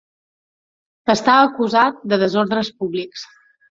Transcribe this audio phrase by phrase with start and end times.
[1.15, 3.33] Està acusat de desordres públics.